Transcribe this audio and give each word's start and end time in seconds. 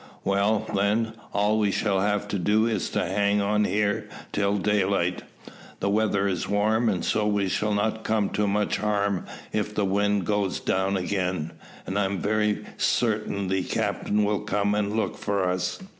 "Well, 0.23 0.65
then, 0.75 1.13
all 1.31 1.59
we 1.59 1.69
shall 1.69 1.99
have 1.99 2.27
to 2.29 2.39
do 2.39 2.65
is 2.65 2.89
to 2.89 3.05
hang 3.05 3.39
on 3.39 3.65
here 3.65 4.09
till 4.31 4.57
daylight. 4.57 5.21
The 5.79 5.91
weather 5.91 6.27
is 6.27 6.49
warm, 6.49 7.03
so 7.03 7.27
we 7.27 7.47
shall 7.47 7.75
not 7.75 8.03
come 8.03 8.31
to 8.31 8.47
much 8.47 8.77
harm 8.77 9.27
if 9.53 9.75
the 9.75 9.85
wind 9.85 10.25
goes 10.25 10.59
down 10.59 10.97
again, 10.97 11.51
and 11.85 11.99
I 11.99 12.05
am 12.05 12.17
very 12.17 12.65
certain 12.77 13.47
the 13.47 13.61
captain 13.61 14.23
will 14.23 14.39
come 14.41 14.73
and 14.73 14.95
look 14.95 15.19
for 15.19 15.47
us." 15.47 15.77